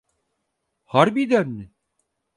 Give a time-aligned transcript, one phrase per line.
[0.85, 1.71] Harbiden mi?